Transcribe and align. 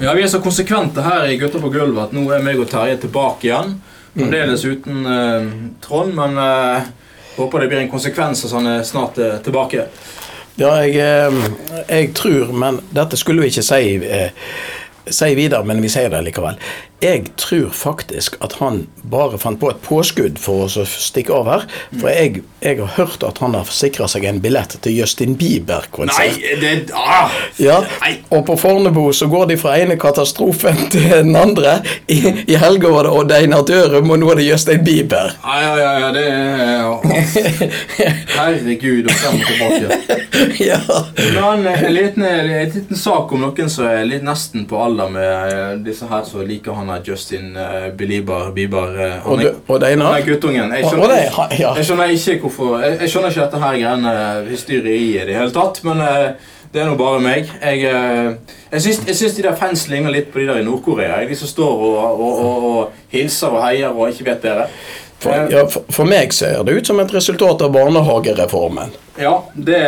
Ja, 0.00 0.14
Vi 0.14 0.22
er 0.22 0.28
så 0.28 0.40
konsekvente 0.40 1.02
her 1.02 1.26
i 1.30 1.36
Gutter 1.38 1.60
på 1.62 1.70
gulvet 1.72 2.08
at 2.08 2.16
nå 2.16 2.24
er 2.34 2.42
meg 2.44 2.60
og 2.60 2.68
Terje 2.70 2.96
tilbake 3.04 3.48
igjen. 3.48 3.76
Fremdeles 4.16 4.64
uten 4.64 5.06
eh, 5.08 5.46
Trond, 5.84 6.12
men 6.16 6.36
eh, 6.40 6.88
håper 7.36 7.62
det 7.62 7.68
blir 7.70 7.82
en 7.84 7.92
konsekvens 7.92 8.44
at 8.44 8.54
han 8.56 8.68
er 8.68 8.82
snart 8.84 9.20
eh, 9.22 9.38
tilbake. 9.44 9.86
Ja, 10.60 10.74
jeg, 10.84 10.98
eh, 11.00 11.86
jeg 11.88 12.10
tror, 12.18 12.50
men 12.52 12.82
dette 12.92 13.16
skulle 13.20 13.44
vi 13.44 13.52
ikke 13.52 13.64
si, 13.64 13.82
eh, 15.04 15.12
si 15.12 15.34
videre, 15.38 15.64
men 15.68 15.82
vi 15.82 15.90
sier 15.92 16.10
det 16.12 16.22
likevel. 16.26 16.58
Jeg 17.02 17.32
tror 17.40 17.72
faktisk 17.74 18.36
at 18.46 18.52
han 18.60 18.84
bare 19.10 19.38
fant 19.42 19.58
på 19.58 19.72
et 19.72 19.80
påskudd 19.82 20.36
for 20.38 20.68
å 20.68 20.84
stikke 20.86 21.34
av 21.34 21.48
her. 21.50 21.64
For 21.98 22.06
jeg, 22.12 22.44
jeg 22.62 22.78
har 22.78 22.92
hørt 22.94 23.24
at 23.26 23.40
han 23.42 23.56
har 23.58 23.66
sikra 23.74 24.06
seg 24.10 24.28
en 24.30 24.38
billett 24.44 24.76
til 24.84 24.94
Justin 25.00 25.34
Bieber-konsert. 25.40 26.38
Nei, 26.38 26.54
det 26.62 26.94
ah, 26.94 27.34
Ja, 27.58 27.80
og 28.30 28.44
på 28.46 28.54
Fornebu 28.60 29.08
så 29.18 29.26
går 29.32 29.50
de 29.50 29.58
fra 29.58 29.74
ene 29.82 29.98
katastrofen 29.98 30.78
til 30.94 31.08
den 31.10 31.34
andre. 31.38 31.80
I, 32.06 32.20
i 32.46 32.60
helga 32.62 32.94
var 32.94 33.08
det 33.08 33.16
Odd 33.18 33.34
Einar 33.34 33.66
Dørum, 33.66 34.14
og 34.14 34.22
nå 34.22 34.30
er 34.30 34.38
det 34.38 34.46
Justin 34.52 34.86
Bieber. 34.86 35.34
Ja, 35.42 35.74
ja, 35.74 35.92
ja, 36.04 36.14
det 36.14 36.24
er. 36.30 36.71
Herregud, 37.12 39.06
og 39.06 39.12
frem 39.12 39.40
og 39.40 39.46
tilbake. 39.46 40.20
ja. 40.70 40.78
Men 41.34 41.66
eh, 41.66 41.84
en 41.86 41.94
liten, 41.94 42.24
en 42.24 42.70
liten 42.74 42.96
sak 42.98 43.32
om 43.32 43.42
noen 43.44 43.70
som 43.72 43.88
er 43.88 44.04
litt 44.08 44.24
nesten 44.26 44.66
på 44.70 44.78
alder 44.82 45.12
med 45.12 45.52
eh, 45.52 45.74
disse 45.86 46.08
her 46.10 46.24
som 46.28 46.44
liker 46.46 46.76
han 46.78 46.90
her 46.92 47.04
Justin 47.06 47.52
uh, 47.56 47.90
Belieber 47.98 48.52
Bieber. 48.56 48.96
Uh, 48.96 49.18
han 49.24 49.32
Og, 49.32 49.42
du- 49.42 49.74
og 49.74 49.84
Einar? 49.86 50.14
Han 50.14 50.22
er 50.22 50.26
guttungen. 50.26 50.72
Jeg 50.78 50.88
skjønner, 50.88 52.06
er 52.06 52.14
jeg 52.14 52.18
ikke 52.36 52.48
hvorfor 52.48 52.80
Jeg, 52.82 52.98
jeg 53.00 53.12
skjønner 53.12 53.30
ikke 53.34 53.44
dette 53.44 53.62
her 53.62 53.78
greiene 53.82 54.16
hysteriet 54.48 54.90
i 54.96 55.12
det 55.28 55.38
hele 55.38 55.54
tatt, 55.54 55.82
men 55.86 56.02
uh, 56.02 56.50
det 56.72 56.80
er 56.80 56.88
nå 56.88 56.96
bare 56.96 57.20
meg. 57.20 57.50
Jeg, 57.60 57.82
jeg, 58.72 58.80
syns, 58.80 59.02
jeg 59.04 59.16
syns 59.18 59.34
de 59.36 59.42
der 59.44 59.56
fans 59.60 59.82
ligner 59.92 60.14
litt 60.14 60.30
på 60.32 60.40
de 60.40 60.46
der 60.48 60.62
i 60.62 60.64
Nord-Korea. 60.64 61.18
De 61.28 61.36
som 61.36 61.50
står 61.50 61.82
og, 61.84 61.98
og, 62.16 62.38
og, 62.46 62.64
og 62.70 63.10
hilser 63.12 63.52
og 63.52 63.60
heier 63.66 63.92
og 63.92 64.08
ikke 64.08 64.24
vet 64.30 64.40
bedre. 64.46 64.64
For, 65.22 65.30
Eh, 65.30 65.52
ja, 65.54 65.62
for, 65.68 66.08
meg 66.08 66.32
ser 66.34 66.64
det 66.66 66.72
ut 66.74 66.86
som 66.86 66.98
et 67.00 67.14
resultat 67.14 67.62
av 67.62 67.72
barnehagereformen. 67.72 68.90
Ja, 69.20 69.36
det, 69.54 69.80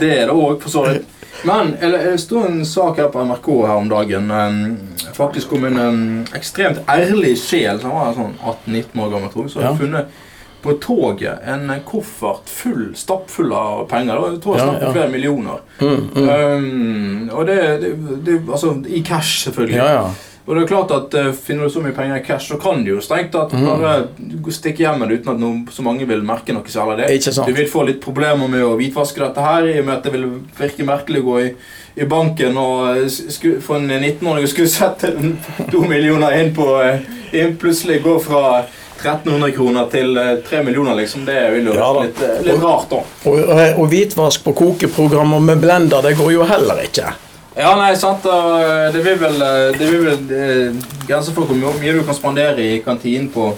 det 0.00 0.12
er 0.14 0.26
det 0.30 0.34
òg, 0.34 0.62
for 0.62 0.72
så 0.72 0.86
vidt. 0.88 1.14
Men 1.46 1.74
det 1.80 2.16
sto 2.18 2.40
en 2.46 2.64
sak 2.66 2.98
her 2.98 3.10
på 3.14 3.22
NRK 3.22 3.50
her 3.66 3.74
om 3.76 3.90
dagen. 3.90 4.30
Um, 4.30 4.78
faktisk 5.14 5.52
om 5.52 5.68
en 5.68 5.76
um, 5.78 6.00
ekstremt 6.34 6.80
ærlig 6.90 7.36
sjel 7.38 7.78
som 7.82 7.94
var 7.94 8.16
sånn 8.16 8.34
18-19 8.42 9.04
år 9.04 9.12
gammel, 9.12 9.30
tror 9.34 9.44
jeg. 9.46 9.52
Så 9.52 9.60
Ja. 9.60 9.68
hadde 9.68 9.84
funnet 9.84 10.24
på 10.62 10.72
toget 10.82 11.44
en 11.46 11.70
koffert 11.86 12.50
full, 12.50 12.88
stappfull 12.98 13.52
av 13.54 13.84
penger. 13.90 14.24
Det 14.32 14.42
tror 14.42 14.58
jeg 14.58 14.66
Ja, 14.66 14.78
ja. 14.80 14.92
flere 14.92 15.08
millioner. 15.12 15.60
Mm, 15.78 16.10
mm. 16.14 16.28
Um, 16.28 17.30
og 17.32 17.46
det, 17.46 17.60
det, 17.84 17.92
det 18.26 18.40
Altså 18.50 18.74
i 18.86 19.02
cash, 19.06 19.44
selvfølgelig. 19.44 19.76
Ja, 19.76 19.92
ja. 19.92 20.08
Og 20.48 20.56
det 20.56 20.62
er 20.62 20.68
klart 20.70 20.92
at 20.96 21.14
uh, 21.20 21.26
Finner 21.36 21.68
du 21.68 21.72
så 21.74 21.82
mye 21.84 21.92
penger 21.92 22.16
i 22.16 22.22
cash, 22.24 22.48
så 22.48 22.56
kan 22.60 22.80
du 22.84 22.94
jo 22.94 23.02
strengt 23.04 23.34
tatt 23.34 23.52
Mm. 23.52 23.66
bare 23.68 24.52
stikke 24.54 24.84
hjem 24.84 25.02
med 25.02 25.10
det 25.10 25.18
uten 25.20 25.32
at 25.34 25.40
noen, 25.42 25.58
så 25.72 25.84
mange 25.84 26.06
vil 26.08 26.22
merke 26.24 26.54
noe 26.56 26.64
særlig 26.72 26.94
av 26.94 26.98
det. 27.02 27.08
Ikke 27.18 27.32
sant. 27.36 27.48
Du 27.50 27.52
vil 27.58 27.68
få 27.68 27.84
litt 27.88 28.00
problemer 28.00 28.48
med 28.48 28.64
å 28.64 28.72
hvitvaske 28.78 29.20
dette 29.20 29.44
her, 29.44 29.68
i 29.68 29.78
og 29.82 29.86
med 29.88 29.94
at 29.98 30.08
det 30.08 30.12
vil 30.14 30.24
virke 30.58 30.86
merkelig 30.88 31.20
å 31.20 31.26
gå 31.28 31.36
i, 31.42 31.52
i 32.00 32.08
banken 32.08 32.56
og 32.56 32.96
eh, 32.96 33.06
sku, 33.10 33.58
for 33.64 33.76
en 33.76 33.90
19-åring 33.92 34.46
å 34.46 34.50
skulle 34.50 34.72
sette 34.72 35.12
to 35.72 35.84
millioner 35.90 36.38
inn 36.40 36.54
på 36.56 36.68
eh, 36.80 37.04
inn 37.36 37.56
Plutselig 37.60 38.00
gå 38.06 38.16
fra 38.24 38.62
1300 39.02 39.52
kroner 39.54 39.86
til 39.92 40.16
eh, 40.16 40.34
3 40.48 40.64
millioner, 40.64 40.96
liksom. 41.02 41.24
Det 41.28 41.38
vil 41.54 41.68
jo 41.70 41.76
Ja 41.76 41.92
være 41.92 42.08
litt, 42.08 42.24
litt 42.48 42.62
rart, 42.64 42.88
da. 42.90 43.04
Og, 43.28 43.38
og, 43.44 43.64
og 43.82 43.88
hvitvask 43.92 44.44
på 44.48 44.56
kokeprogrammer 44.64 45.44
med 45.52 45.60
blender, 45.62 46.02
det 46.08 46.16
går 46.18 46.32
jo 46.38 46.48
heller 46.48 46.86
ikke. 46.88 47.12
Ja, 47.56 47.72
nei, 47.76 47.94
sant. 47.96 48.22
Det 48.92 49.00
vil 49.04 49.16
vel, 49.18 49.40
eh, 49.42 49.78
det 49.78 49.88
vil 49.90 50.04
vel 50.04 50.36
eh, 50.36 50.84
grenser 51.08 51.32
for 51.34 51.48
hvor 51.48 51.74
mye 51.80 51.94
du 51.96 52.04
kan 52.06 52.14
spandere 52.14 52.60
i 52.62 52.78
kantinen 52.84 53.30
på, 53.34 53.48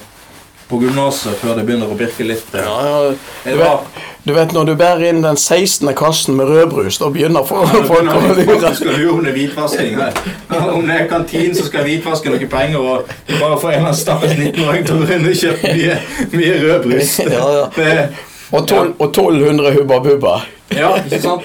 på 0.71 0.79
gymnaset 0.85 1.37
før 1.43 1.59
det 1.59 1.67
begynner 1.69 1.91
å 1.91 1.99
birke 1.99 2.25
litt. 2.25 2.47
eh, 2.55 2.65
Ja, 2.65 2.79
ja. 3.03 3.11
Du, 3.45 3.57
vet, 3.59 4.01
du 4.25 4.33
vet 4.37 4.55
når 4.57 4.71
du 4.71 4.75
bærer 4.81 5.05
inn 5.11 5.21
den 5.25 5.37
16. 5.37 5.91
kassen 5.99 6.37
med 6.39 6.49
rødbrus, 6.49 6.99
da 7.03 7.11
begynner 7.13 7.45
folk 7.45 7.75
å 7.75 8.01
lure. 8.07 8.57
om 10.79 10.87
det 10.89 10.97
er 11.03 11.07
kantinen 11.11 11.55
som 11.59 11.67
skal 11.69 11.85
hvitvaske 11.85 12.33
noen 12.33 12.49
penger, 12.49 12.81
og 12.81 13.13
bare 13.41 13.61
få 13.61 13.69
en 13.69 13.81
eller 13.83 13.91
annen 13.91 14.01
stakkars 14.01 14.33
19-åring 14.39 14.87
til 14.89 14.97
å 14.97 15.05
begynne 15.05 15.35
å 15.35 15.39
kjøpe 15.45 15.77
mye, 15.77 16.01
mye 16.39 16.59
rødbrus. 16.65 17.19
Ja, 17.37 17.47
ja. 17.59 17.65
Det, 17.77 18.09
Og, 18.51 18.65
tol, 18.67 18.95
og 18.99 19.13
1200 19.13 19.77
Hubba 19.77 20.01
Bubba. 20.03 20.39
ja, 20.75 20.95
ikke 21.05 21.21
sant? 21.23 21.43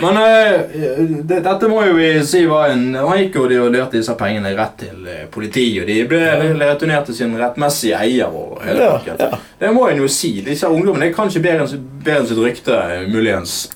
Men 0.00 0.16
uh, 0.16 1.24
det, 1.28 1.40
dette 1.44 1.68
må 1.70 1.82
jo 1.86 1.96
vi 1.98 2.10
si 2.26 2.44
var 2.48 2.72
en 2.72 2.94
Han 2.96 3.18
gikk 3.20 3.36
jo 3.36 3.46
og 3.46 3.52
leverte 3.52 3.98
disse 3.98 4.14
pengene 4.18 4.52
rett 4.56 4.76
til 4.80 5.08
eh, 5.08 5.26
politiet, 5.32 5.82
og 5.82 5.90
de 5.90 5.98
ble 6.08 6.20
returnert 6.60 7.08
til 7.08 7.16
sin 7.16 7.34
rettmessige 7.38 7.98
eier. 7.98 8.30
og 8.30 8.60
hele 8.64 8.86
Ja, 8.86 9.16
ja. 9.18 9.28
Det 9.60 9.72
må 9.74 9.86
en 9.88 10.00
jo 10.00 10.08
si. 10.10 10.32
Disse 10.46 10.68
ungdommene 10.68 11.10
er 11.10 11.16
kanskje 11.16 11.42
bedre 11.44 11.66
enn 11.66 12.28
sitt 12.30 12.40
rykte, 12.40 12.76
eh, 12.76 13.06
muligens. 13.10 13.68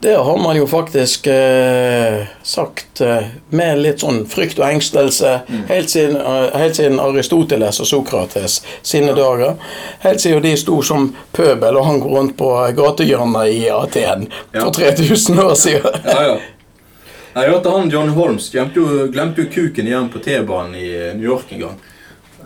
Det 0.00 0.14
har 0.16 0.38
man 0.38 0.56
jo 0.56 0.66
faktisk 0.66 1.26
eh, 1.26 2.26
sagt 2.42 3.00
eh, 3.00 3.28
med 3.50 3.78
litt 3.82 4.02
sånn 4.02 4.24
frykt 4.30 4.58
og 4.58 4.66
engstelse 4.68 5.32
helt, 5.68 5.90
siden, 5.90 6.16
eh, 6.20 6.58
helt 6.58 6.76
siden 6.78 7.00
Aristoteles 7.02 7.80
og 7.82 7.86
Sokrates 7.90 8.60
sine 8.82 9.14
dager. 9.16 9.56
Helt 10.04 10.20
siden 10.22 10.42
de 10.42 10.54
sto 10.58 10.80
som 10.82 11.10
pøbel 11.32 11.76
og 11.78 11.86
hang 11.86 12.02
rundt 12.04 12.36
på 12.38 12.52
gatehjørnet 12.78 13.52
i 13.54 13.66
Aten 13.74 14.28
Ja. 14.52 14.60
for 14.64 14.70
3000 14.70 15.38
år 15.38 15.54
siden. 15.54 16.00
Ja, 16.04 16.22
ja. 16.22 16.38
Jeg 17.38 17.52
hørte 17.52 17.70
han 17.70 17.90
John 17.90 18.08
Holmes 18.16 18.48
glemte 18.50 18.80
jo, 18.80 19.06
glemte 19.12 19.44
jo 19.44 19.50
kuken 19.52 19.86
igjen 19.86 20.08
på 20.10 20.18
T-banen 20.24 20.74
i 20.74 20.88
New 21.14 21.28
York 21.28 21.52
en 21.54 21.60
gang. 21.60 21.76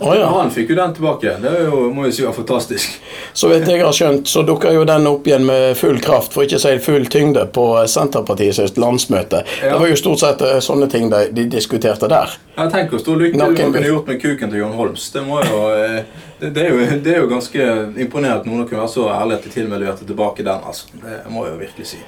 Å 0.02 0.14
ja. 0.18 0.26
Han 0.34 0.50
fikk 0.50 0.70
jo 0.72 0.76
den 0.78 0.94
tilbake. 0.96 1.34
Det 1.42 1.52
jo, 1.64 1.82
må 1.94 2.06
jo 2.08 2.12
si 2.12 2.24
var 2.26 2.34
fantastisk. 2.36 2.96
Så 3.32 3.48
vidt 3.48 3.68
jeg 3.70 3.80
har 3.84 3.94
skjønt, 3.96 4.26
så 4.28 4.42
dukker 4.46 4.74
jo 4.74 4.84
den 4.88 5.06
opp 5.08 5.26
igjen 5.28 5.44
med 5.48 5.76
full 5.78 6.00
kraft, 6.02 6.34
for 6.34 6.44
ikke 6.46 6.58
å 6.58 6.62
si 6.64 6.72
full 6.84 7.06
tyngde, 7.12 7.46
på 7.54 7.66
Senterpartiets 7.88 8.76
landsmøte. 8.76 9.44
Ja. 9.62 9.72
Det 9.72 9.78
var 9.84 9.92
jo 9.92 9.98
stort 10.00 10.22
sett 10.24 10.42
eh, 10.46 10.58
sånne 10.64 10.88
ting 10.92 11.08
de, 11.12 11.24
de 11.32 11.46
diskuterte 11.52 12.10
der. 12.12 12.34
Jeg 12.56 12.72
tenker 12.74 12.96
hvor 12.96 13.04
stor 13.04 13.20
lykke 13.22 13.38
du 13.38 13.42
Naken- 13.44 13.72
kunne 13.72 13.86
gjort 13.92 14.10
med 14.12 14.20
kuken 14.22 14.52
til 14.52 14.62
John 14.64 14.74
Holmes. 14.76 15.06
Det, 15.14 15.22
jo, 15.28 15.62
eh, 15.76 16.24
det, 16.40 16.50
det, 16.56 16.66
er 16.66 16.74
jo, 16.74 16.98
det 17.04 17.14
er 17.14 17.22
jo 17.22 17.30
ganske 17.30 17.68
imponerende 18.04 18.40
at 18.42 18.48
noen 18.50 18.66
kunne 18.66 18.82
være 18.82 18.94
så 18.96 19.06
ærlig 19.14 19.40
til 19.46 19.64
og 19.68 19.72
med 19.72 19.84
leverte 19.86 20.08
tilbake 20.08 20.44
den. 20.46 20.66
altså. 20.66 20.90
Det 21.02 21.22
må 21.30 21.46
jeg 21.46 21.54
jo 21.54 21.62
virkelig 21.62 21.92
si. 21.94 22.02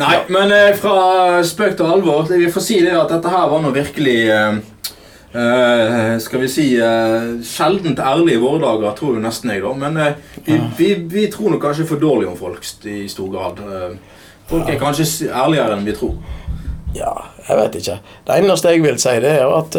Nei, 0.00 0.14
men 0.32 0.52
eh, 0.54 0.70
fra 0.78 1.40
spøk 1.44 1.74
til 1.76 1.90
alvor. 1.90 2.28
Vi 2.30 2.48
får 2.52 2.64
si 2.64 2.78
det 2.84 2.94
at 2.96 3.10
dette 3.12 3.32
her 3.32 3.48
var 3.50 3.60
nå 3.64 3.72
virkelig 3.74 4.18
eh, 5.32 6.18
Skal 6.18 6.42
vi 6.44 6.48
si 6.50 6.66
uh, 6.80 7.40
sjeldent 7.46 7.98
ærlig 7.98 8.36
i 8.36 8.42
våre 8.42 8.60
dager, 8.62 8.94
tror 8.98 9.16
jo 9.16 9.22
nesten 9.24 9.52
jeg, 9.54 9.62
da. 9.64 9.72
Men 9.78 9.98
uh, 10.00 10.40
vi, 10.46 10.60
vi, 10.78 10.88
vi 11.10 11.26
tror 11.32 11.54
nok 11.54 11.62
kanskje 11.64 11.88
for 11.88 12.02
dårlig 12.02 12.28
om 12.30 12.38
folk 12.38 12.66
i 12.88 13.04
stor 13.10 13.30
grad. 13.32 13.62
Folk 14.50 14.68
er 14.68 14.80
kanskje 14.80 15.28
ærligere 15.30 15.76
enn 15.76 15.86
vi 15.86 15.94
tror. 15.94 16.16
Ja, 16.94 17.12
jeg 17.46 17.58
vet 17.60 17.76
ikke. 17.78 18.00
Det 18.26 18.38
eneste 18.40 18.72
jeg 18.74 18.82
vil 18.82 18.98
si, 18.98 19.12
det 19.22 19.36
er 19.38 19.52
at 19.54 19.76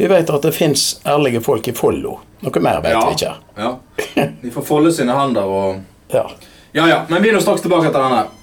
vi 0.00 0.08
vet 0.08 0.30
at 0.32 0.46
det 0.46 0.54
fins 0.56 0.94
ærlige 1.04 1.42
folk 1.44 1.66
i 1.68 1.74
Follo. 1.76 2.14
Noe 2.40 2.62
mer 2.64 2.80
vet 2.80 2.96
vi 2.96 3.18
ikke. 3.18 3.34
Ja. 3.60 3.74
De 4.40 4.52
får 4.54 4.64
folde 4.64 4.94
sine 4.96 5.12
hender 5.12 5.44
og 5.44 6.14
Ja. 6.14 6.24
Ja 6.72 6.86
ja, 6.86 7.00
men 7.08 7.22
vi 7.22 7.28
er 7.28 7.34
nå 7.34 7.40
straks 7.42 7.64
tilbake 7.64 7.90
etter 7.90 8.00
denne. 8.04 8.39